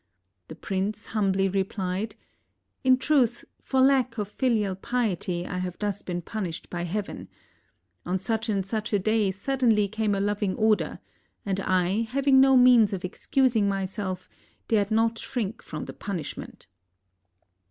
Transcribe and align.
The 0.47 0.55
prince 0.55 1.05
humbly 1.05 1.47
repHed: 1.47 2.13
''In 2.83 2.97
truth, 2.99 3.45
for 3.61 3.81
lack 3.81 4.17
of 4.17 4.29
filial 4.29 4.73
piety 4.73 5.45
I 5.45 5.59
have 5.59 5.77
thus 5.77 6.01
been 6.01 6.23
punished 6.23 6.71
by 6.71 6.85
Heaven. 6.85 7.27
On 8.03 8.17
such 8.17 8.49
and 8.49 8.65
such 8.65 8.93
a 8.93 8.97
day 8.97 9.29
suddenly 9.29 9.87
came 9.87 10.15
a 10.15 10.19
lo\ 10.19 10.33
ing 10.41 10.55
order, 10.55 10.97
and 11.45 11.59
I, 11.59 12.01
ha\ 12.09 12.23
ing 12.25 12.41
no 12.41 12.57
means 12.57 12.93
of 12.93 13.05
excusing 13.05 13.69
myself, 13.69 14.27
dared 14.67 14.89
not 14.89 15.19
shrink 15.19 15.61
from 15.61 15.85
the 15.85 15.93
punishment." 15.93 16.65